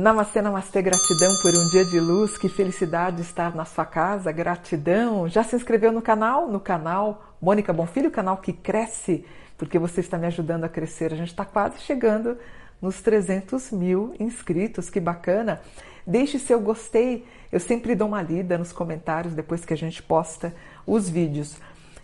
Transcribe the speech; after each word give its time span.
Namastê, 0.00 0.40
namastê, 0.40 0.80
gratidão 0.80 1.30
por 1.42 1.54
um 1.54 1.68
dia 1.68 1.84
de 1.84 2.00
luz, 2.00 2.38
que 2.38 2.48
felicidade 2.48 3.20
estar 3.20 3.54
na 3.54 3.66
sua 3.66 3.84
casa, 3.84 4.32
gratidão. 4.32 5.28
Já 5.28 5.44
se 5.44 5.54
inscreveu 5.54 5.92
no 5.92 6.00
canal? 6.00 6.48
No 6.48 6.58
canal 6.58 7.34
Mônica 7.38 7.70
Bonfilho, 7.70 8.10
canal 8.10 8.38
que 8.38 8.50
cresce, 8.50 9.26
porque 9.58 9.78
você 9.78 10.00
está 10.00 10.16
me 10.16 10.26
ajudando 10.26 10.64
a 10.64 10.70
crescer. 10.70 11.12
A 11.12 11.16
gente 11.16 11.28
está 11.28 11.44
quase 11.44 11.80
chegando 11.80 12.38
nos 12.80 13.02
300 13.02 13.72
mil 13.72 14.14
inscritos, 14.18 14.88
que 14.88 14.98
bacana. 14.98 15.60
Deixe 16.06 16.38
seu 16.38 16.58
gostei, 16.60 17.26
eu 17.52 17.60
sempre 17.60 17.94
dou 17.94 18.08
uma 18.08 18.22
lida 18.22 18.56
nos 18.56 18.72
comentários 18.72 19.34
depois 19.34 19.66
que 19.66 19.74
a 19.74 19.76
gente 19.76 20.02
posta 20.02 20.54
os 20.86 21.10
vídeos. 21.10 21.58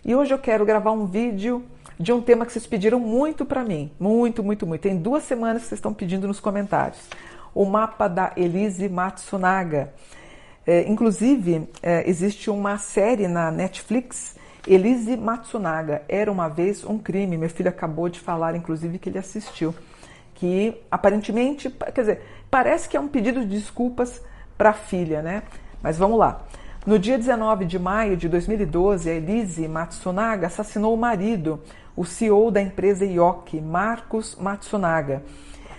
E 0.05 0.13
hoje 0.13 0.31
eu 0.31 0.37
quero 0.37 0.63
gravar 0.67 0.91
um 0.91 1.07
vídeo 1.07 1.65
de 1.99 2.13
um 2.13 2.21
tema 2.21 2.45
que 2.45 2.51
vocês 2.51 2.67
pediram 2.67 2.99
muito 2.99 3.43
para 3.43 3.63
mim, 3.63 3.91
muito, 3.99 4.43
muito, 4.43 4.67
muito. 4.67 4.81
Tem 4.81 4.95
duas 4.95 5.23
semanas 5.23 5.63
que 5.63 5.69
vocês 5.69 5.79
estão 5.79 5.95
pedindo 5.95 6.27
nos 6.27 6.39
comentários 6.39 6.99
o 7.57 7.65
mapa 7.65 8.07
da 8.07 8.33
Elise 8.37 8.87
Matsunaga. 8.87 9.91
É, 10.63 10.87
inclusive, 10.87 11.67
é, 11.81 12.07
existe 12.07 12.51
uma 12.51 12.77
série 12.77 13.27
na 13.27 13.49
Netflix, 13.49 14.35
Elise 14.67 15.17
Matsunaga, 15.17 16.03
Era 16.07 16.31
Uma 16.31 16.49
Vez 16.49 16.85
um 16.85 16.99
Crime. 16.99 17.35
Meu 17.35 17.49
filho 17.49 17.69
acabou 17.69 18.09
de 18.09 18.19
falar, 18.19 18.55
inclusive, 18.55 18.99
que 18.99 19.09
ele 19.09 19.17
assistiu. 19.17 19.73
Que 20.35 20.79
aparentemente, 20.91 21.67
quer 21.67 22.01
dizer, 22.01 22.21
parece 22.51 22.87
que 22.87 22.95
é 22.95 22.99
um 22.99 23.07
pedido 23.07 23.39
de 23.39 23.57
desculpas 23.57 24.21
para 24.55 24.69
a 24.69 24.73
filha, 24.73 25.23
né? 25.23 25.41
Mas 25.81 25.97
vamos 25.97 26.19
lá. 26.19 26.43
No 26.85 26.99
dia 26.99 27.17
19 27.17 27.65
de 27.65 27.79
maio 27.79 28.15
de 28.15 28.29
2012, 28.29 29.09
a 29.09 29.13
Elise 29.15 29.67
Matsunaga 29.67 30.45
assassinou 30.45 30.93
o 30.93 30.97
marido, 30.97 31.59
o 31.95 32.05
CEO 32.05 32.51
da 32.51 32.61
empresa 32.61 33.03
Yoki, 33.03 33.59
Marcos 33.59 34.35
Matsunaga. 34.39 35.23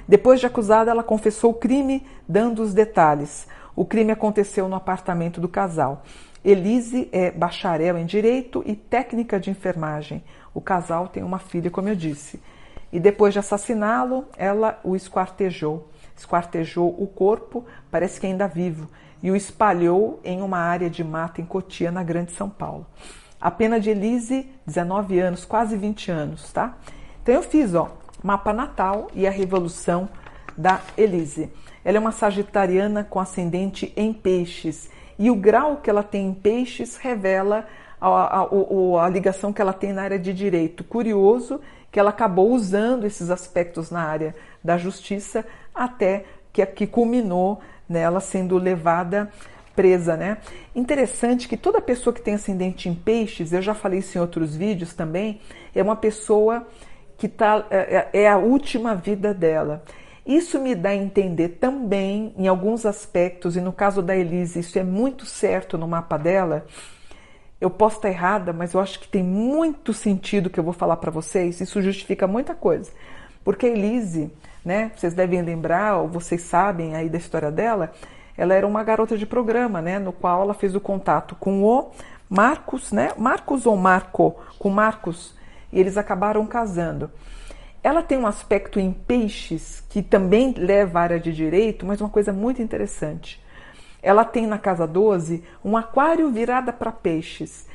Depois 0.08 0.40
de 0.40 0.46
acusada, 0.46 0.90
ela 0.90 1.02
confessou 1.02 1.50
o 1.50 1.54
crime, 1.54 2.06
dando 2.26 2.62
os 2.62 2.72
detalhes. 2.72 3.46
O 3.76 3.84
crime 3.84 4.10
aconteceu 4.10 4.66
no 4.66 4.74
apartamento 4.74 5.38
do 5.38 5.48
casal. 5.48 6.02
Elise 6.42 7.10
é 7.12 7.30
bacharel 7.30 7.98
em 7.98 8.06
direito 8.06 8.62
e 8.64 8.74
técnica 8.74 9.38
de 9.38 9.50
enfermagem. 9.50 10.24
O 10.54 10.62
casal 10.62 11.08
tem 11.08 11.22
uma 11.22 11.38
filha, 11.38 11.70
como 11.70 11.90
eu 11.90 11.94
disse. 11.94 12.40
E 12.90 12.98
depois 12.98 13.34
de 13.34 13.38
assassiná-lo, 13.38 14.24
ela 14.36 14.80
o 14.82 14.96
esquartejou. 14.96 15.88
Esquartejou 16.16 16.88
o 16.98 17.06
corpo, 17.06 17.66
parece 17.90 18.18
que 18.18 18.26
ainda 18.26 18.48
vivo, 18.48 18.88
e 19.22 19.30
o 19.30 19.36
espalhou 19.36 20.20
em 20.24 20.40
uma 20.40 20.58
área 20.58 20.88
de 20.88 21.04
mata 21.04 21.40
em 21.40 21.44
Cotia, 21.44 21.92
na 21.92 22.02
Grande 22.02 22.32
São 22.32 22.48
Paulo. 22.48 22.86
A 23.40 23.50
pena 23.50 23.78
de 23.78 23.90
Elise, 23.90 24.48
19 24.66 25.18
anos, 25.18 25.44
quase 25.44 25.76
20 25.76 26.10
anos, 26.10 26.50
tá? 26.50 26.76
Então 27.22 27.34
eu 27.34 27.42
fiz, 27.42 27.74
ó, 27.74 27.90
mapa 28.22 28.52
natal 28.52 29.08
e 29.14 29.26
a 29.26 29.30
revolução 29.30 30.08
da 30.56 30.80
Elise. 30.96 31.50
Ela 31.84 31.98
é 31.98 32.00
uma 32.00 32.12
sagitariana 32.12 33.04
com 33.04 33.20
ascendente 33.20 33.92
em 33.96 34.12
peixes 34.12 34.90
e 35.18 35.30
o 35.30 35.36
grau 35.36 35.76
que 35.76 35.88
ela 35.88 36.02
tem 36.02 36.26
em 36.26 36.34
peixes 36.34 36.96
revela 36.96 37.66
a, 38.00 38.08
a, 38.08 38.40
a, 38.42 39.04
a 39.04 39.08
ligação 39.08 39.52
que 39.52 39.62
ela 39.62 39.72
tem 39.72 39.92
na 39.92 40.02
área 40.02 40.18
de 40.18 40.32
direito. 40.32 40.84
Curioso 40.84 41.60
que 41.90 41.98
ela 41.98 42.10
acabou 42.10 42.50
usando 42.50 43.04
esses 43.06 43.30
aspectos 43.30 43.90
na 43.90 44.02
área 44.02 44.34
da 44.62 44.76
justiça 44.76 45.44
até 45.74 46.24
que, 46.52 46.64
que 46.66 46.86
culminou 46.86 47.60
nela 47.88 48.20
sendo 48.20 48.58
levada 48.58 49.32
presa, 49.74 50.16
né? 50.16 50.38
Interessante 50.74 51.48
que 51.48 51.56
toda 51.56 51.80
pessoa 51.80 52.12
que 52.12 52.20
tem 52.20 52.34
ascendente 52.34 52.88
em 52.88 52.94
peixes, 52.94 53.52
eu 53.52 53.62
já 53.62 53.74
falei 53.74 54.00
isso 54.00 54.18
em 54.18 54.20
outros 54.20 54.56
vídeos 54.56 54.92
também, 54.92 55.40
é 55.74 55.82
uma 55.82 55.94
pessoa 55.94 56.66
que 57.18 57.28
tá, 57.28 57.66
é, 57.68 58.08
é, 58.12 58.22
é 58.22 58.28
a 58.28 58.38
última 58.38 58.94
vida 58.94 59.34
dela. 59.34 59.82
Isso 60.24 60.60
me 60.60 60.74
dá 60.74 60.90
a 60.90 60.94
entender 60.94 61.48
também, 61.60 62.32
em 62.36 62.46
alguns 62.46 62.86
aspectos, 62.86 63.56
e 63.56 63.60
no 63.60 63.72
caso 63.72 64.00
da 64.00 64.16
Elise, 64.16 64.60
isso 64.60 64.78
é 64.78 64.84
muito 64.84 65.26
certo 65.26 65.76
no 65.76 65.88
mapa 65.88 66.16
dela. 66.16 66.64
Eu 67.60 67.70
posso 67.70 67.96
estar 67.96 68.08
errada, 68.08 68.52
mas 68.52 68.72
eu 68.72 68.80
acho 68.80 69.00
que 69.00 69.08
tem 69.08 69.22
muito 69.22 69.92
sentido 69.92 70.48
que 70.48 70.60
eu 70.60 70.64
vou 70.64 70.72
falar 70.72 70.98
para 70.98 71.10
vocês. 71.10 71.60
Isso 71.60 71.82
justifica 71.82 72.26
muita 72.26 72.54
coisa. 72.54 72.92
Porque 73.42 73.66
a 73.66 73.70
Elise, 73.70 74.30
né, 74.64 74.92
vocês 74.94 75.14
devem 75.14 75.42
lembrar, 75.42 75.96
ou 75.96 76.08
vocês 76.08 76.42
sabem 76.42 76.94
aí 76.94 77.08
da 77.08 77.18
história 77.18 77.50
dela, 77.50 77.90
ela 78.36 78.54
era 78.54 78.66
uma 78.66 78.84
garota 78.84 79.16
de 79.16 79.26
programa, 79.26 79.80
né, 79.80 79.98
no 79.98 80.12
qual 80.12 80.42
ela 80.42 80.54
fez 80.54 80.74
o 80.76 80.80
contato 80.80 81.34
com 81.34 81.64
o 81.64 81.90
Marcos, 82.28 82.92
né, 82.92 83.12
Marcos 83.16 83.64
ou 83.64 83.76
Marco, 83.76 84.36
com 84.58 84.68
Marcos, 84.68 85.34
e 85.72 85.78
eles 85.78 85.96
acabaram 85.96 86.46
casando. 86.46 87.10
Ela 87.82 88.02
tem 88.02 88.18
um 88.18 88.26
aspecto 88.26 88.80
em 88.80 88.92
peixes 88.92 89.84
que 89.88 90.02
também 90.02 90.52
leva 90.56 90.98
à 90.98 91.02
área 91.02 91.20
de 91.20 91.32
direito, 91.32 91.86
mas 91.86 92.00
uma 92.00 92.10
coisa 92.10 92.32
muito 92.32 92.60
interessante. 92.60 93.42
Ela 94.02 94.24
tem 94.24 94.46
na 94.46 94.58
casa 94.58 94.86
12 94.86 95.42
um 95.64 95.76
aquário 95.76 96.30
virada 96.30 96.72
para 96.72 96.92
peixes. 96.92 97.66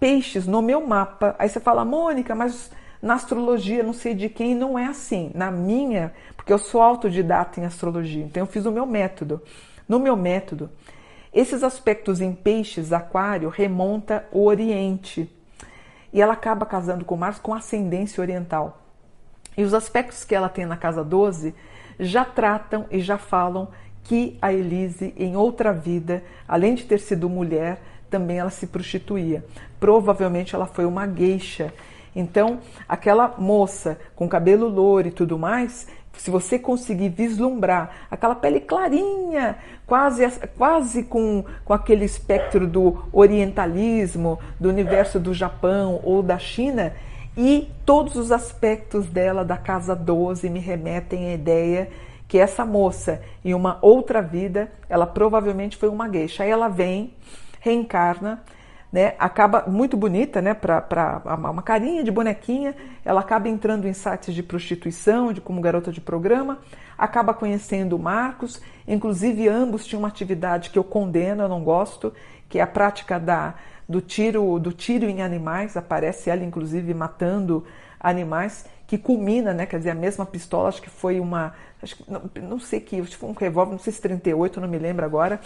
Peixes 0.00 0.46
no 0.46 0.60
meu 0.60 0.86
mapa. 0.86 1.36
Aí 1.38 1.48
você 1.48 1.60
fala, 1.60 1.84
Mônica, 1.84 2.34
mas 2.34 2.70
na 3.00 3.14
astrologia 3.14 3.82
não 3.82 3.92
sei 3.92 4.14
de 4.14 4.28
quem, 4.28 4.54
não 4.54 4.78
é 4.78 4.86
assim. 4.86 5.30
Na 5.34 5.50
minha, 5.50 6.12
porque 6.36 6.52
eu 6.52 6.58
sou 6.58 6.82
autodidata 6.82 7.60
em 7.60 7.64
astrologia, 7.64 8.24
então 8.24 8.42
eu 8.42 8.46
fiz 8.46 8.66
o 8.66 8.72
meu 8.72 8.86
método. 8.86 9.40
No 9.88 9.98
meu 9.98 10.16
método, 10.16 10.70
esses 11.32 11.62
aspectos 11.62 12.20
em 12.20 12.32
peixes, 12.32 12.92
aquário, 12.92 13.48
remonta 13.48 14.26
o 14.32 14.44
Oriente 14.44 15.30
e 16.12 16.20
ela 16.20 16.34
acaba 16.34 16.66
casando 16.66 17.04
com 17.04 17.16
Mars 17.16 17.38
com 17.38 17.54
ascendência 17.54 18.20
oriental. 18.20 18.82
E 19.56 19.64
os 19.64 19.74
aspectos 19.74 20.24
que 20.24 20.34
ela 20.34 20.48
tem 20.48 20.66
na 20.66 20.76
casa 20.76 21.04
12 21.04 21.54
já 21.98 22.24
tratam 22.24 22.86
e 22.90 23.00
já 23.00 23.18
falam 23.18 23.68
que 24.02 24.36
a 24.42 24.52
Elise, 24.52 25.14
em 25.16 25.36
outra 25.36 25.72
vida, 25.72 26.22
além 26.46 26.74
de 26.74 26.84
ter 26.84 26.98
sido 26.98 27.28
mulher, 27.28 27.80
também 28.10 28.38
ela 28.38 28.50
se 28.50 28.66
prostituía. 28.66 29.44
Provavelmente 29.78 30.54
ela 30.54 30.66
foi 30.66 30.84
uma 30.84 31.06
gueixa. 31.06 31.72
Então, 32.14 32.60
aquela 32.88 33.34
moça 33.38 33.98
com 34.14 34.28
cabelo 34.28 34.68
louro 34.68 35.08
e 35.08 35.12
tudo 35.12 35.38
mais, 35.38 35.86
se 36.18 36.30
você 36.30 36.58
conseguir 36.58 37.08
vislumbrar 37.08 37.90
aquela 38.10 38.34
pele 38.34 38.60
clarinha, 38.60 39.56
quase, 39.86 40.28
quase 40.56 41.02
com, 41.04 41.44
com 41.64 41.72
aquele 41.72 42.04
espectro 42.04 42.66
do 42.66 43.04
orientalismo, 43.12 44.38
do 44.58 44.68
universo 44.68 45.18
do 45.18 45.34
Japão 45.34 46.00
ou 46.02 46.22
da 46.22 46.38
China, 46.38 46.92
e 47.36 47.70
todos 47.86 48.14
os 48.16 48.30
aspectos 48.30 49.06
dela 49.06 49.44
da 49.44 49.56
casa 49.56 49.96
12 49.96 50.48
me 50.50 50.60
remetem 50.60 51.28
à 51.28 51.34
ideia 51.34 51.88
que 52.28 52.38
essa 52.38 52.64
moça, 52.64 53.20
em 53.44 53.52
uma 53.52 53.78
outra 53.82 54.22
vida, 54.22 54.70
ela 54.88 55.06
provavelmente 55.06 55.76
foi 55.76 55.88
uma 55.88 56.08
geisha. 56.08 56.44
Aí 56.44 56.50
ela 56.50 56.68
vem, 56.68 57.12
reencarna, 57.60 58.42
né, 58.92 59.14
acaba 59.18 59.64
muito 59.66 59.96
bonita, 59.96 60.42
né, 60.42 60.52
para 60.52 61.22
uma 61.50 61.62
carinha 61.62 62.04
de 62.04 62.10
bonequinha, 62.10 62.76
ela 63.04 63.20
acaba 63.20 63.48
entrando 63.48 63.88
em 63.88 63.94
sites 63.94 64.34
de 64.34 64.42
prostituição, 64.42 65.32
de 65.32 65.40
como 65.40 65.60
garota 65.62 65.90
de 65.90 66.00
programa, 66.00 66.58
acaba 66.98 67.32
conhecendo 67.32 67.96
o 67.96 67.98
Marcos, 67.98 68.60
inclusive 68.86 69.48
ambos 69.48 69.86
tinham 69.86 70.02
uma 70.02 70.08
atividade 70.08 70.68
que 70.68 70.78
eu 70.78 70.84
condeno, 70.84 71.44
eu 71.44 71.48
não 71.48 71.64
gosto, 71.64 72.12
que 72.50 72.58
é 72.58 72.62
a 72.62 72.66
prática 72.66 73.18
da, 73.18 73.54
do 73.88 74.02
tiro 74.02 74.58
do 74.58 74.72
tiro 74.72 75.06
em 75.06 75.22
animais, 75.22 75.74
aparece 75.74 76.28
ela 76.28 76.44
inclusive 76.44 76.92
matando 76.92 77.64
animais, 77.98 78.66
que 78.86 78.98
culmina, 78.98 79.54
né, 79.54 79.64
quer 79.64 79.78
dizer, 79.78 79.90
a 79.90 79.94
mesma 79.94 80.26
pistola, 80.26 80.68
acho 80.68 80.82
que 80.82 80.90
foi 80.90 81.18
uma, 81.18 81.54
acho 81.82 81.96
que, 81.96 82.04
não, 82.10 82.30
não 82.42 82.60
sei 82.60 82.78
que, 82.78 83.02
foi 83.04 83.30
um 83.30 83.32
revólver, 83.32 83.72
não 83.72 83.78
sei 83.78 83.90
se 83.90 84.02
38, 84.02 84.60
não 84.60 84.68
me 84.68 84.78
lembro 84.78 85.02
agora, 85.02 85.40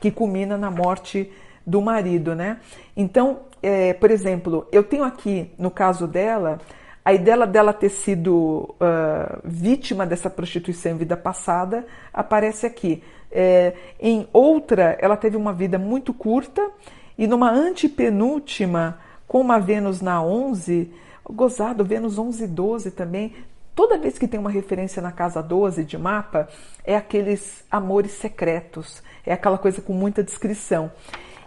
que 0.00 0.10
culmina 0.10 0.58
na 0.58 0.72
morte 0.72 1.30
do 1.66 1.80
marido, 1.80 2.34
né? 2.34 2.58
Então, 2.96 3.40
é, 3.62 3.94
por 3.94 4.10
exemplo, 4.10 4.66
eu 4.70 4.82
tenho 4.82 5.04
aqui, 5.04 5.50
no 5.58 5.70
caso 5.70 6.06
dela, 6.06 6.60
a 7.04 7.12
ideia 7.12 7.46
dela 7.46 7.72
ter 7.72 7.90
sido 7.90 8.74
uh, 8.80 9.40
vítima 9.44 10.06
dessa 10.06 10.30
prostituição 10.30 10.92
em 10.92 10.96
vida 10.96 11.16
passada 11.16 11.86
aparece 12.12 12.64
aqui. 12.66 13.02
É, 13.30 13.74
em 14.00 14.26
outra, 14.32 14.96
ela 15.00 15.16
teve 15.16 15.36
uma 15.36 15.52
vida 15.52 15.78
muito 15.78 16.14
curta 16.14 16.70
e 17.18 17.26
numa 17.26 17.50
antepenúltima, 17.50 18.98
com 19.26 19.40
uma 19.40 19.58
Vênus 19.58 20.00
na 20.00 20.22
11, 20.22 20.90
gozado, 21.28 21.84
Vênus 21.84 22.18
11 22.18 22.44
e 22.44 22.46
12 22.46 22.90
também, 22.92 23.34
toda 23.74 23.98
vez 23.98 24.18
que 24.18 24.28
tem 24.28 24.40
uma 24.40 24.50
referência 24.50 25.02
na 25.02 25.12
casa 25.12 25.42
12 25.42 25.84
de 25.84 25.98
mapa, 25.98 26.48
é 26.84 26.96
aqueles 26.96 27.64
amores 27.70 28.12
secretos, 28.12 29.02
é 29.26 29.32
aquela 29.32 29.58
coisa 29.58 29.82
com 29.82 29.92
muita 29.92 30.22
descrição. 30.22 30.90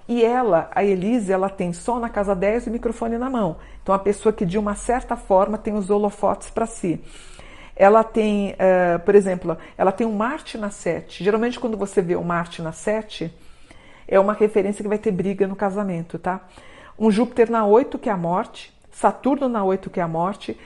E 0.08 0.24
ela, 0.24 0.70
a 0.74 0.84
Elise, 0.84 1.34
ela 1.34 1.50
tem 1.50 1.74
só 1.74 2.00
na 2.00 2.10
casa 2.10 2.34
10 2.34 2.68
o 2.68 2.72
microfone 2.72 3.18
na 3.18 3.30
mão. 3.30 3.58
Então, 3.84 3.94
a 3.94 4.00
pessoa 4.00 4.32
que 4.32 4.46
de 4.46 4.58
uma 4.58 4.74
certa 4.74 5.18
forma 5.18 5.58
tem 5.58 5.74
os 5.74 5.90
holofotes 5.90 6.50
para 6.50 6.66
si. 6.66 7.02
Ela 7.76 8.04
tem, 8.04 8.54
uh, 8.54 9.00
por 9.00 9.16
exemplo, 9.16 9.58
ela 9.78 9.92
tem 9.92 10.08
um 10.08 10.16
Marte 10.16 10.58
na 10.58 10.70
7. 10.70 11.24
Geralmente, 11.24 11.60
quando 11.60 11.78
você 11.78 12.02
vê 12.02 12.16
o 12.16 12.22
um 12.22 12.24
Marte 12.24 12.62
na 12.62 12.72
7, 12.72 13.32
é 14.08 14.20
uma 14.20 14.34
referência 14.34 14.82
que 14.82 14.90
vai 14.90 14.98
ter 14.98 15.12
briga 15.12 15.46
no 15.46 15.56
casamento, 15.56 16.18
tá? 16.18 16.42
Um 16.98 17.12
Júpiter 17.12 17.52
na 17.52 17.66
8, 17.66 18.00
que 18.00 18.10
é 18.10 18.14
a 18.14 18.18
morte. 18.18 18.74
Saturno 18.90 19.50
na 19.50 19.64
8, 19.64 19.90
que 19.90 20.00
é 20.00 20.04
a 20.04 20.08
morte. 20.08 20.58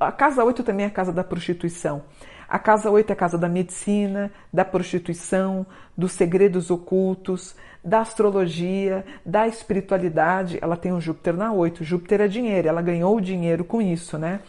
A 0.00 0.10
casa 0.10 0.42
8 0.42 0.64
também 0.64 0.84
é 0.84 0.88
a 0.88 0.92
casa 0.92 1.12
da 1.12 1.22
prostituição. 1.22 2.02
A 2.48 2.58
casa 2.58 2.90
8 2.90 3.10
é 3.10 3.12
a 3.12 3.16
casa 3.16 3.36
da 3.36 3.48
medicina, 3.48 4.30
da 4.52 4.64
prostituição, 4.64 5.66
dos 5.96 6.12
segredos 6.12 6.70
ocultos, 6.70 7.56
da 7.84 8.00
astrologia, 8.00 9.04
da 9.24 9.48
espiritualidade. 9.48 10.58
Ela 10.62 10.76
tem 10.76 10.92
um 10.92 11.00
Júpiter 11.00 11.34
na 11.34 11.52
8. 11.52 11.82
Júpiter 11.84 12.20
é 12.20 12.28
dinheiro, 12.28 12.68
ela 12.68 12.82
ganhou 12.82 13.16
o 13.16 13.20
dinheiro 13.20 13.64
com 13.64 13.82
isso, 13.82 14.16
né? 14.16 14.40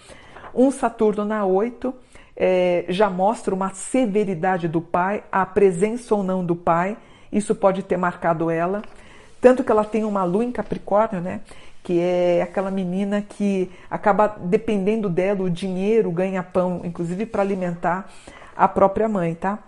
Um 0.53 0.71
Saturno 0.71 1.25
na 1.25 1.45
8 1.45 1.93
é, 2.35 2.85
já 2.89 3.09
mostra 3.09 3.53
uma 3.53 3.69
severidade 3.73 4.67
do 4.67 4.79
pai, 4.79 5.23
a 5.31 5.45
presença 5.45 6.13
ou 6.13 6.23
não 6.23 6.45
do 6.45 6.55
pai. 6.55 6.97
Isso 7.31 7.55
pode 7.55 7.81
ter 7.81 7.97
marcado 7.97 8.49
ela. 8.49 8.83
Tanto 9.41 9.63
que 9.63 9.71
ela 9.71 9.83
tem 9.83 10.03
uma 10.03 10.23
lua 10.23 10.43
em 10.43 10.51
Capricórnio, 10.51 11.21
né? 11.21 11.41
Que 11.87 12.01
é 12.01 12.41
aquela 12.41 12.69
menina 12.69 13.21
que 13.21 13.71
acaba 13.89 14.27
dependendo 14.27 15.09
dela, 15.09 15.43
o 15.43 15.49
dinheiro, 15.49 16.11
ganha 16.11 16.43
pão, 16.43 16.81
inclusive 16.83 17.25
para 17.25 17.41
alimentar 17.41 18.09
a 18.57 18.67
própria 18.67 19.07
mãe, 19.07 19.33
tá? 19.33 19.59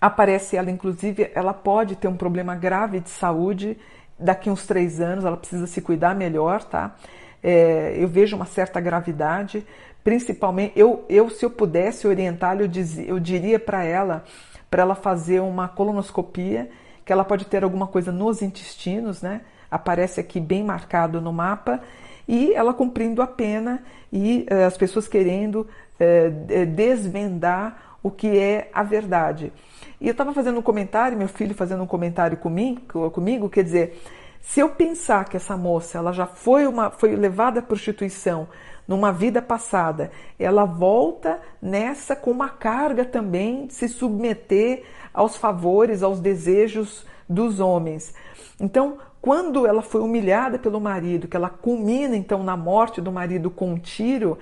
Aparece 0.00 0.56
ela, 0.56 0.70
inclusive, 0.70 1.30
ela 1.34 1.52
pode 1.52 1.94
ter 1.94 2.08
um 2.08 2.16
problema 2.16 2.54
grave 2.54 3.00
de 3.00 3.10
saúde 3.10 3.76
daqui 4.18 4.48
uns 4.48 4.66
três 4.66 4.98
anos, 4.98 5.26
ela 5.26 5.36
precisa 5.36 5.66
se 5.66 5.82
cuidar 5.82 6.14
melhor, 6.14 6.64
tá? 6.64 6.96
É, 7.42 7.94
eu 7.98 8.08
vejo 8.08 8.34
uma 8.34 8.46
certa 8.46 8.80
gravidade, 8.80 9.66
principalmente, 10.02 10.72
eu, 10.74 11.04
eu 11.06 11.28
se 11.28 11.44
eu 11.44 11.50
pudesse 11.50 12.08
orientar, 12.08 12.58
eu, 12.58 12.70
eu 13.06 13.20
diria 13.20 13.58
para 13.58 13.84
ela, 13.84 14.24
para 14.70 14.80
ela 14.80 14.94
fazer 14.94 15.40
uma 15.40 15.68
colonoscopia 15.68 16.70
que 17.04 17.12
ela 17.12 17.26
pode 17.26 17.44
ter 17.44 17.62
alguma 17.62 17.86
coisa 17.86 18.10
nos 18.10 18.40
intestinos, 18.40 19.20
né? 19.20 19.42
Aparece 19.70 20.20
aqui 20.20 20.40
bem 20.40 20.64
marcado 20.64 21.20
no 21.20 21.32
mapa, 21.32 21.80
e 22.26 22.52
ela 22.52 22.74
cumprindo 22.74 23.22
a 23.22 23.26
pena 23.26 23.82
e 24.12 24.46
uh, 24.50 24.66
as 24.66 24.76
pessoas 24.76 25.08
querendo 25.08 25.60
uh, 25.60 26.66
desvendar 26.66 27.96
o 28.02 28.10
que 28.10 28.38
é 28.38 28.70
a 28.72 28.82
verdade. 28.82 29.52
E 30.00 30.06
eu 30.06 30.12
estava 30.12 30.32
fazendo 30.32 30.58
um 30.58 30.62
comentário, 30.62 31.18
meu 31.18 31.28
filho 31.28 31.54
fazendo 31.54 31.82
um 31.82 31.86
comentário 31.86 32.36
comigo, 32.36 33.10
comigo, 33.10 33.48
quer 33.48 33.64
dizer, 33.64 34.00
se 34.40 34.60
eu 34.60 34.68
pensar 34.70 35.24
que 35.24 35.36
essa 35.36 35.56
moça 35.56 35.98
ela 35.98 36.12
já 36.12 36.26
foi 36.26 36.66
uma 36.66 36.90
foi 36.90 37.16
levada 37.16 37.60
à 37.60 37.62
prostituição 37.62 38.48
numa 38.86 39.12
vida 39.12 39.42
passada, 39.42 40.10
ela 40.38 40.64
volta 40.64 41.40
nessa 41.60 42.16
com 42.16 42.30
uma 42.30 42.48
carga 42.48 43.04
também 43.04 43.66
de 43.66 43.74
se 43.74 43.88
submeter 43.88 44.84
aos 45.12 45.36
favores, 45.36 46.02
aos 46.02 46.20
desejos 46.20 47.04
dos 47.28 47.60
homens. 47.60 48.14
Então, 48.58 48.98
quando 49.20 49.66
ela 49.66 49.82
foi 49.82 50.00
humilhada 50.00 50.58
pelo 50.58 50.80
marido, 50.80 51.28
que 51.28 51.36
ela 51.36 51.50
culmina 51.50 52.16
então 52.16 52.42
na 52.42 52.56
morte 52.56 53.00
do 53.00 53.10
marido 53.10 53.50
com 53.50 53.72
um 53.72 53.78
tiro, 53.78 54.38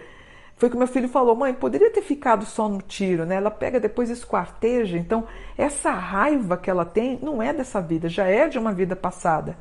foi 0.56 0.70
que 0.70 0.76
meu 0.76 0.87
filho 0.87 1.08
falou: 1.08 1.34
mãe, 1.37 1.52
poderia 1.52 1.90
ter 1.90 2.02
ficado 2.02 2.44
só 2.44 2.69
no 2.69 2.81
tiro, 2.81 3.25
né? 3.25 3.37
Ela 3.37 3.50
pega 3.50 3.78
depois 3.78 4.11
esquarteja. 4.11 4.96
Então, 4.96 5.25
essa 5.56 5.90
raiva 5.90 6.56
que 6.56 6.70
ela 6.70 6.84
tem 6.84 7.19
não 7.23 7.43
é 7.43 7.52
dessa 7.52 7.81
vida, 7.81 8.08
já 8.08 8.26
é 8.26 8.49
de 8.49 8.58
uma 8.58 8.73
vida 8.73 8.96
passada, 8.96 9.56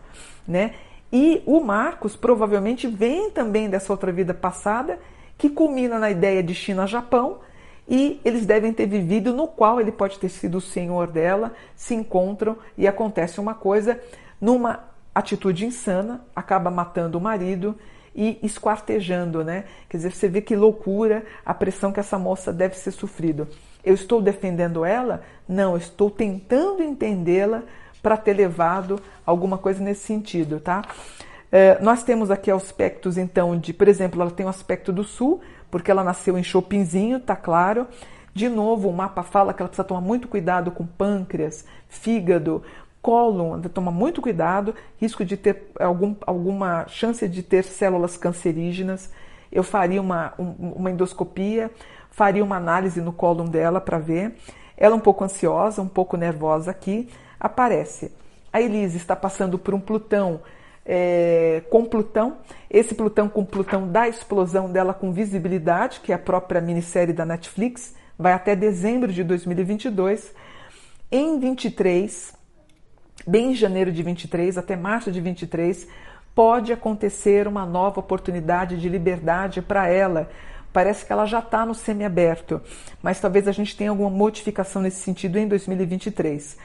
né? 0.48 0.74
E 1.12 1.42
o 1.46 1.60
Marcos 1.62 2.16
provavelmente 2.16 2.88
vem 2.88 3.30
também 3.30 3.70
dessa 3.70 3.94
outra 3.94 4.12
vida 4.12 4.34
passada, 4.34 5.00
que 5.38 5.50
culmina 5.50 6.00
na 6.00 6.10
ideia 6.10 6.42
de 6.42 6.54
China-Japão, 6.54 7.40
e 7.88 8.20
eles 8.26 8.46
devem 8.46 8.74
ter 8.74 8.88
vivido 8.88 9.34
no 9.34 9.48
qual 9.48 9.80
ele 9.80 9.92
pode 9.92 10.18
ter 10.18 10.30
sido 10.30 10.58
o 10.58 10.62
senhor 10.62 11.08
dela, 11.08 11.54
se 11.76 11.94
encontram 11.94 12.58
e 12.78 12.88
acontece 12.88 13.40
uma 13.40 13.54
coisa 13.54 14.00
numa 14.42 14.95
atitude 15.16 15.66
insana, 15.66 16.22
acaba 16.36 16.70
matando 16.70 17.18
o 17.18 17.22
marido 17.22 17.76
e 18.14 18.38
esquartejando, 18.44 19.44
né? 19.44 19.64
Quer 19.90 19.98
dizer, 19.98 20.12
você 20.12 20.28
vê 20.28 20.42
que 20.42 20.56
loucura 20.56 21.24
a 21.46 21.54
pressão 21.54 21.92
que 21.92 22.00
essa 22.00 22.20
moça 22.20 22.52
deve 22.52 22.76
ser 22.76 22.92
sofrido. 22.92 23.48
Eu 23.84 23.94
estou 23.94 24.22
defendendo 24.22 24.84
ela? 24.84 25.24
Não, 25.48 25.78
estou 25.78 26.10
tentando 26.10 26.84
entendê-la 26.84 27.64
para 28.02 28.18
ter 28.18 28.34
levado 28.34 29.02
alguma 29.26 29.58
coisa 29.58 29.84
nesse 29.84 30.06
sentido, 30.06 30.60
tá? 30.60 30.84
É, 31.52 31.80
nós 31.82 32.04
temos 32.04 32.30
aqui 32.30 32.52
aspectos, 32.52 33.18
então, 33.18 33.58
de, 33.58 33.74
por 33.74 33.88
exemplo, 33.88 34.22
ela 34.22 34.32
tem 34.32 34.46
o 34.46 34.48
um 34.48 34.50
aspecto 34.50 34.92
do 34.92 35.04
sul, 35.04 35.42
porque 35.72 35.90
ela 35.90 36.04
nasceu 36.04 36.38
em 36.38 36.44
Chopinzinho, 36.44 37.20
tá 37.20 37.36
claro. 37.36 37.88
De 38.34 38.50
novo, 38.50 38.90
o 38.90 38.94
mapa 38.94 39.24
fala 39.24 39.54
que 39.54 39.62
ela 39.62 39.70
precisa 39.70 39.88
tomar 39.88 40.02
muito 40.02 40.28
cuidado 40.28 40.70
com 40.70 40.86
pâncreas, 40.86 41.66
fígado, 41.88 42.62
cólon, 43.06 43.62
tomar 43.62 43.92
muito 43.92 44.20
cuidado, 44.20 44.74
risco 44.98 45.24
de 45.24 45.38
ter 45.38 45.70
algum, 45.80 46.16
alguma 46.26 46.88
chance 46.88 47.30
de 47.30 47.44
ter 47.44 47.64
células 47.64 48.18
cancerígenas. 48.18 49.12
Eu 49.52 49.62
faria 49.62 50.02
uma, 50.02 50.34
um, 50.40 50.72
uma 50.76 50.90
endoscopia, 50.90 51.70
faria 52.10 52.44
uma 52.44 52.56
análise 52.56 53.00
no 53.02 53.14
cólon 53.14 53.46
dela 53.46 53.80
para 53.80 54.00
ver. 54.00 54.34
Ela 54.76 54.96
é 54.96 54.98
um 54.98 55.02
pouco 55.02 55.24
ansiosa, 55.24 55.84
um 55.84 55.88
pouco 55.88 56.18
nervosa 56.18 56.72
aqui. 56.72 57.08
Aparece. 57.40 58.12
A 58.52 58.60
Elise 58.60 58.98
está 58.98 59.16
passando 59.16 59.60
por 59.60 59.76
um 59.76 59.80
Plutão 59.80 60.42
é, 60.84 61.62
com 61.70 61.86
Plutão. 61.86 62.38
Esse 62.72 62.96
Plutão 62.96 63.30
com 63.30 63.46
Plutão 63.46 63.88
dá 63.88 64.08
explosão 64.08 64.72
dela 64.72 64.96
com 64.96 65.12
visibilidade, 65.12 66.00
que 66.00 66.12
é 66.12 66.16
a 66.16 66.20
própria 66.20 66.60
minissérie 66.60 67.14
da 67.14 67.24
Netflix, 67.24 67.94
vai 68.18 68.34
até 68.34 68.56
dezembro 68.56 69.14
de 69.14 69.24
2022. 69.24 70.34
Em 71.12 71.40
23, 71.40 72.35
bem 73.26 73.52
em 73.52 73.56
janeiro 73.56 73.92
de 73.92 74.02
23 74.02 74.58
até 74.58 74.76
março 74.76 75.12
de 75.12 75.22
23, 75.22 75.88
pode 76.34 76.74
acontecer 76.74 77.48
uma 77.48 77.66
nova 77.66 78.00
oportunidade 78.00 78.78
de 78.80 78.90
liberdade 78.90 79.62
para 79.62 79.88
ela. 79.88 80.30
Parece 80.74 81.06
que 81.06 81.14
ela 81.14 81.26
já 81.26 81.40
está 81.40 81.66
no 81.66 81.74
semiaberto, 81.74 82.62
mas 83.02 83.20
talvez 83.20 83.48
a 83.48 83.52
gente 83.52 83.78
tenha 83.78 83.90
alguma 83.90 84.10
modificação 84.10 84.82
nesse 84.82 85.02
sentido 85.02 85.38
em 85.38 85.48
2023 85.48 86.58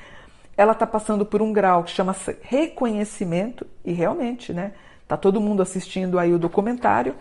ela 0.61 0.73
está 0.73 0.87
passando 0.87 1.25
por 1.25 1.41
um 1.41 1.55
grau 1.55 1.85
que 1.85 1.91
chama 1.91 2.15
reconhecimento, 2.43 3.67
e 3.83 3.93
realmente, 3.93 4.53
né? 4.53 4.73
Tá 5.09 5.17
todo 5.17 5.41
mundo 5.41 5.63
assistindo 5.63 6.19
aí 6.19 6.35
o 6.35 6.39
documentário, 6.39 7.15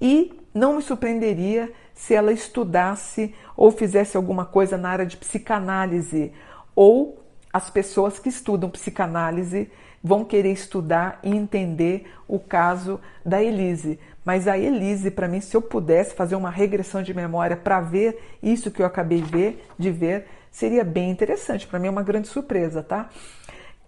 e 0.00 0.32
não 0.52 0.74
me 0.74 0.82
surpreenderia 0.82 1.72
se 1.94 2.14
ela 2.14 2.32
estudasse 2.32 3.32
ou 3.56 3.70
fizesse 3.70 4.16
alguma 4.16 4.44
coisa 4.44 4.76
na 4.76 4.88
área 4.88 5.06
de 5.06 5.16
psicanálise, 5.16 6.32
ou 6.74 7.23
as 7.54 7.70
pessoas 7.70 8.18
que 8.18 8.28
estudam 8.28 8.68
psicanálise 8.68 9.70
vão 10.02 10.24
querer 10.24 10.50
estudar 10.50 11.20
e 11.22 11.30
entender 11.30 12.12
o 12.26 12.40
caso 12.40 13.00
da 13.24 13.40
Elise. 13.40 13.96
Mas 14.24 14.48
a 14.48 14.58
Elise, 14.58 15.08
para 15.08 15.28
mim, 15.28 15.40
se 15.40 15.56
eu 15.56 15.62
pudesse 15.62 16.16
fazer 16.16 16.34
uma 16.34 16.50
regressão 16.50 17.00
de 17.00 17.14
memória 17.14 17.56
para 17.56 17.80
ver 17.80 18.36
isso 18.42 18.72
que 18.72 18.82
eu 18.82 18.86
acabei 18.86 19.20
de 19.20 19.30
ver, 19.30 19.66
de 19.78 19.92
ver 19.92 20.26
seria 20.50 20.82
bem 20.82 21.08
interessante. 21.10 21.64
Para 21.64 21.78
mim 21.78 21.86
é 21.86 21.90
uma 21.90 22.02
grande 22.02 22.26
surpresa, 22.26 22.82
tá? 22.82 23.08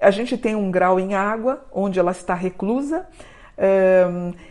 A 0.01 0.13
gente 0.13 0.39
tem 0.39 0.55
um 0.55 0.71
grau 0.71 1.01
em 1.01 1.17
água, 1.17 1.67
onde 1.73 1.99
ela 1.99 2.13
está 2.13 2.35
reclusa. 2.35 3.05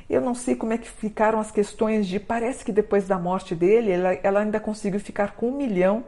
eu 0.09 0.19
não 0.19 0.35
sei 0.35 0.57
como 0.57 0.73
é 0.73 0.77
que 0.77 0.89
ficaram 0.89 1.39
as 1.39 1.51
questões 1.51 2.05
de. 2.05 2.19
Parece 2.19 2.65
que 2.65 2.71
depois 2.73 3.07
da 3.07 3.17
morte 3.17 3.55
dele, 3.55 3.91
ela, 3.91 4.13
ela 4.21 4.39
ainda 4.41 4.59
conseguiu 4.59 4.99
ficar 4.99 5.35
com 5.37 5.47
um 5.47 5.55
milhão 5.55 6.03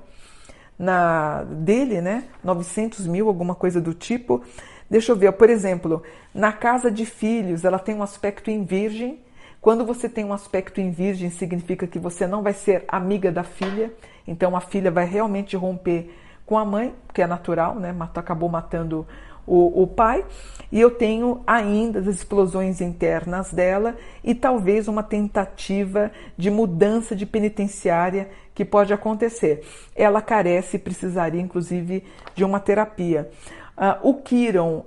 na 0.77 1.43
dele, 1.43 2.01
né? 2.01 2.25
900 2.43 3.07
mil, 3.07 3.27
alguma 3.27 3.55
coisa 3.55 3.81
do 3.81 3.93
tipo. 3.93 4.43
Deixa 4.89 5.11
eu 5.11 5.15
ver, 5.15 5.31
por 5.33 5.49
exemplo, 5.49 6.03
na 6.33 6.51
casa 6.51 6.89
de 6.89 7.05
filhos, 7.05 7.65
ela 7.65 7.79
tem 7.79 7.95
um 7.95 8.03
aspecto 8.03 8.49
em 8.49 8.63
virgem. 8.63 9.19
Quando 9.59 9.85
você 9.85 10.07
tem 10.07 10.23
um 10.23 10.33
aspecto 10.33 10.79
em 10.79 10.91
virgem, 10.91 11.29
significa 11.29 11.87
que 11.87 11.99
você 11.99 12.25
não 12.25 12.41
vai 12.41 12.53
ser 12.53 12.85
amiga 12.87 13.31
da 13.31 13.43
filha. 13.43 13.91
Então 14.25 14.55
a 14.55 14.61
filha 14.61 14.91
vai 14.91 15.05
realmente 15.05 15.55
romper 15.57 16.09
com 16.45 16.57
a 16.57 16.63
mãe, 16.63 16.95
que 17.13 17.21
é 17.21 17.27
natural, 17.27 17.75
né? 17.75 17.93
Acabou 18.15 18.47
matando 18.47 19.05
o, 19.47 19.83
o, 19.83 19.87
pai, 19.87 20.25
e 20.69 20.79
eu 20.79 20.91
tenho 20.91 21.41
ainda 21.47 21.99
as 21.99 22.07
explosões 22.07 22.81
internas 22.81 23.53
dela 23.53 23.95
e 24.23 24.35
talvez 24.35 24.89
uma 24.89 25.01
tentativa 25.01 26.11
de 26.37 26.51
mudança 26.51 27.15
de 27.15 27.25
penitenciária 27.25 28.29
que 28.53 28.65
pode 28.65 28.91
acontecer. 28.91 29.65
Ela 29.95 30.21
carece 30.21 30.75
e 30.75 30.79
precisaria, 30.79 31.41
inclusive, 31.41 32.03
de 32.35 32.43
uma 32.43 32.59
terapia. 32.59 33.29
Uh, 33.77 34.09
o 34.09 34.13
Kiron, 34.15 34.79
uh, 34.79 34.85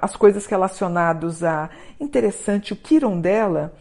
as 0.00 0.16
coisas 0.16 0.46
relacionadas 0.46 1.44
a. 1.44 1.70
Interessante, 2.00 2.72
o 2.72 2.76
Kiron 2.76 3.20
dela 3.20 3.72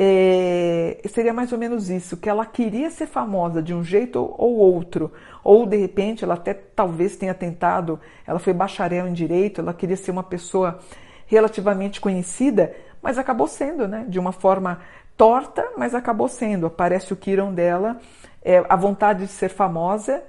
é, 0.00 1.00
seria 1.08 1.32
mais 1.32 1.50
ou 1.52 1.58
menos 1.58 1.90
isso, 1.90 2.16
que 2.16 2.28
ela 2.28 2.46
queria 2.46 2.88
ser 2.88 3.08
famosa 3.08 3.60
de 3.60 3.74
um 3.74 3.82
jeito 3.82 4.32
ou 4.38 4.56
outro, 4.56 5.10
ou 5.42 5.66
de 5.66 5.76
repente 5.76 6.22
ela 6.22 6.34
até 6.34 6.54
talvez 6.54 7.16
tenha 7.16 7.34
tentado, 7.34 7.98
ela 8.24 8.38
foi 8.38 8.52
bacharel 8.52 9.08
em 9.08 9.12
direito, 9.12 9.60
ela 9.60 9.74
queria 9.74 9.96
ser 9.96 10.12
uma 10.12 10.22
pessoa 10.22 10.78
relativamente 11.26 12.00
conhecida, 12.00 12.76
mas 13.02 13.18
acabou 13.18 13.48
sendo, 13.48 13.88
né? 13.88 14.06
De 14.08 14.20
uma 14.20 14.30
forma 14.30 14.78
torta, 15.16 15.66
mas 15.76 15.96
acabou 15.96 16.28
sendo. 16.28 16.66
Aparece 16.66 17.12
o 17.12 17.16
Kiron 17.16 17.52
dela, 17.52 17.96
é, 18.40 18.64
a 18.68 18.76
vontade 18.76 19.26
de 19.26 19.32
ser 19.32 19.48
famosa, 19.48 20.22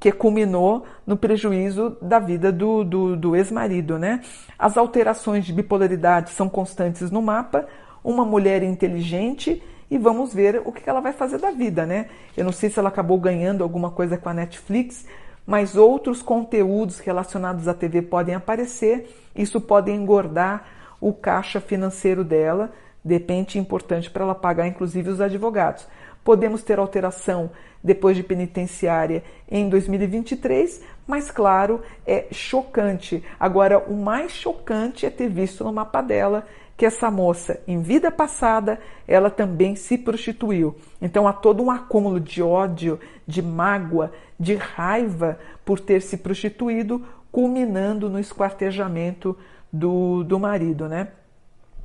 que 0.00 0.10
culminou 0.10 0.84
no 1.06 1.16
prejuízo 1.16 1.96
da 2.02 2.18
vida 2.18 2.50
do, 2.50 2.82
do, 2.82 3.16
do 3.16 3.36
ex-marido, 3.36 4.00
né? 4.00 4.20
As 4.58 4.76
alterações 4.76 5.44
de 5.44 5.52
bipolaridade 5.52 6.30
são 6.30 6.48
constantes 6.48 7.08
no 7.08 7.22
mapa, 7.22 7.68
uma 8.04 8.24
mulher 8.24 8.62
inteligente 8.62 9.62
e 9.90 9.98
vamos 9.98 10.32
ver 10.32 10.62
o 10.64 10.72
que 10.72 10.88
ela 10.88 11.00
vai 11.00 11.12
fazer 11.12 11.38
da 11.38 11.50
vida, 11.50 11.84
né? 11.84 12.06
Eu 12.36 12.44
não 12.44 12.52
sei 12.52 12.70
se 12.70 12.78
ela 12.78 12.88
acabou 12.88 13.18
ganhando 13.18 13.62
alguma 13.62 13.90
coisa 13.90 14.16
com 14.16 14.28
a 14.28 14.34
Netflix, 14.34 15.06
mas 15.46 15.76
outros 15.76 16.22
conteúdos 16.22 16.98
relacionados 16.98 17.68
à 17.68 17.74
TV 17.74 18.00
podem 18.00 18.34
aparecer, 18.34 19.08
isso 19.36 19.60
pode 19.60 19.90
engordar 19.90 20.64
o 21.00 21.12
caixa 21.12 21.60
financeiro 21.60 22.24
dela, 22.24 22.72
de 23.04 23.14
repente 23.14 23.58
importante 23.58 24.10
para 24.10 24.24
ela 24.24 24.34
pagar 24.34 24.66
inclusive 24.66 25.10
os 25.10 25.20
advogados. 25.20 25.86
Podemos 26.24 26.62
ter 26.62 26.78
alteração 26.78 27.50
depois 27.82 28.16
de 28.16 28.22
penitenciária 28.22 29.24
em 29.50 29.68
2023, 29.68 30.80
mas 31.06 31.30
claro, 31.30 31.82
é 32.06 32.26
chocante. 32.30 33.22
Agora, 33.38 33.78
o 33.78 33.96
mais 33.96 34.30
chocante 34.30 35.04
é 35.04 35.10
ter 35.10 35.28
visto 35.28 35.64
no 35.64 35.72
mapa 35.72 36.00
dela 36.00 36.46
que 36.82 36.86
essa 36.86 37.12
moça, 37.12 37.60
em 37.64 37.80
vida 37.80 38.10
passada, 38.10 38.80
ela 39.06 39.30
também 39.30 39.76
se 39.76 39.96
prostituiu. 39.96 40.74
Então 41.00 41.28
há 41.28 41.32
todo 41.32 41.62
um 41.62 41.70
acúmulo 41.70 42.18
de 42.18 42.42
ódio, 42.42 42.98
de 43.24 43.40
mágoa, 43.40 44.10
de 44.36 44.56
raiva 44.56 45.38
por 45.64 45.78
ter 45.78 46.02
se 46.02 46.16
prostituído, 46.16 47.00
culminando 47.30 48.10
no 48.10 48.18
esquartejamento 48.18 49.38
do, 49.72 50.24
do 50.24 50.40
marido, 50.40 50.88
né? 50.88 51.06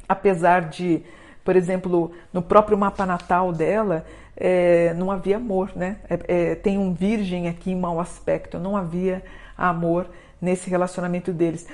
Apesar 0.10 0.62
de, 0.62 1.04
por 1.46 1.56
exemplo, 1.56 2.12
no 2.34 2.42
próprio 2.42 2.76
mapa 2.76 3.06
natal 3.06 3.54
dela, 3.54 4.04
é, 4.36 4.96
não 4.96 5.12
havia 5.12 5.38
amor, 5.38 5.74
né? 5.76 5.98
É, 6.10 6.20
é, 6.28 6.56
tem 6.56 6.80
um 6.80 6.92
virgem 6.92 7.48
aqui 7.48 7.70
em 7.70 7.80
mau 7.80 8.00
aspecto, 8.00 8.58
não 8.58 8.76
havia 8.76 9.22
amor 9.56 10.08
nesse 10.42 10.72
relacionamento 10.72 11.32
deles 11.32 11.68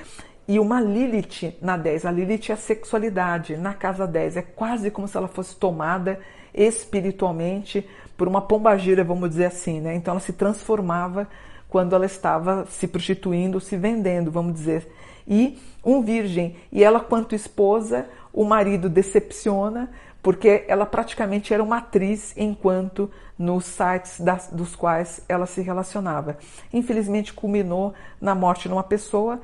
e 0.46 0.58
uma 0.58 0.80
Lilith 0.80 1.56
na 1.60 1.76
10. 1.76 2.04
A 2.04 2.10
Lilith 2.10 2.50
é 2.50 2.52
a 2.52 2.56
sexualidade 2.56 3.56
na 3.56 3.72
casa 3.72 4.06
10. 4.06 4.36
É 4.36 4.42
quase 4.42 4.90
como 4.90 5.08
se 5.08 5.16
ela 5.16 5.28
fosse 5.28 5.56
tomada 5.56 6.20
espiritualmente 6.52 7.86
por 8.16 8.28
uma 8.28 8.40
pombagira, 8.40 9.02
vamos 9.02 9.30
dizer 9.30 9.46
assim, 9.46 9.80
né? 9.80 9.94
Então 9.94 10.12
ela 10.12 10.20
se 10.20 10.32
transformava 10.32 11.26
quando 11.68 11.96
ela 11.96 12.06
estava 12.06 12.66
se 12.66 12.86
prostituindo, 12.86 13.60
se 13.60 13.76
vendendo, 13.76 14.30
vamos 14.30 14.54
dizer. 14.54 14.86
E 15.26 15.58
um 15.84 16.02
virgem, 16.02 16.56
e 16.70 16.84
ela 16.84 17.00
quanto 17.00 17.34
esposa, 17.34 18.06
o 18.32 18.44
marido 18.44 18.88
decepciona, 18.88 19.90
porque 20.22 20.64
ela 20.68 20.86
praticamente 20.86 21.52
era 21.52 21.62
uma 21.62 21.78
atriz 21.78 22.32
enquanto 22.36 23.10
nos 23.38 23.64
sites 23.64 24.20
das, 24.20 24.48
dos 24.48 24.76
quais 24.76 25.24
ela 25.28 25.46
se 25.46 25.60
relacionava. 25.60 26.38
Infelizmente 26.72 27.32
culminou 27.32 27.92
na 28.20 28.34
morte 28.34 28.68
de 28.68 28.74
uma 28.74 28.84
pessoa 28.84 29.40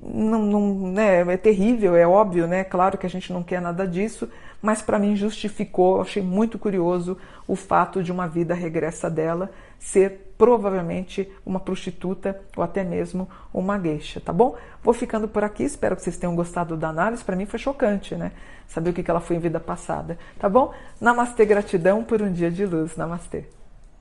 não, 0.00 0.42
não, 0.42 0.92
né, 0.92 1.20
é 1.20 1.36
terrível, 1.36 1.94
é 1.94 2.06
óbvio, 2.06 2.46
né? 2.46 2.64
Claro 2.64 2.98
que 2.98 3.06
a 3.06 3.10
gente 3.10 3.32
não 3.32 3.42
quer 3.42 3.60
nada 3.60 3.86
disso, 3.86 4.28
mas 4.60 4.82
para 4.82 4.98
mim 4.98 5.14
justificou, 5.14 6.00
achei 6.00 6.22
muito 6.22 6.58
curioso 6.58 7.16
o 7.46 7.54
fato 7.54 8.02
de 8.02 8.10
uma 8.10 8.26
vida 8.26 8.54
regressa 8.54 9.08
dela 9.08 9.50
ser 9.78 10.34
provavelmente 10.36 11.30
uma 11.44 11.60
prostituta 11.60 12.40
ou 12.56 12.62
até 12.62 12.84
mesmo 12.84 13.28
uma 13.54 13.78
gueixa, 13.78 14.20
tá 14.20 14.32
bom? 14.32 14.56
Vou 14.82 14.92
ficando 14.92 15.28
por 15.28 15.44
aqui, 15.44 15.62
espero 15.62 15.96
que 15.96 16.02
vocês 16.02 16.16
tenham 16.16 16.34
gostado 16.34 16.76
da 16.76 16.88
análise, 16.88 17.24
para 17.24 17.36
mim 17.36 17.46
foi 17.46 17.58
chocante, 17.58 18.14
né? 18.14 18.32
Saber 18.66 18.90
o 18.90 18.92
que 18.92 19.08
ela 19.08 19.20
foi 19.20 19.36
em 19.36 19.40
vida 19.40 19.60
passada, 19.60 20.18
tá 20.38 20.48
bom? 20.48 20.74
Namastê, 21.00 21.46
gratidão 21.46 22.02
por 22.02 22.20
um 22.20 22.32
dia 22.32 22.50
de 22.50 22.66
luz, 22.66 22.96
namastê. 22.96 23.44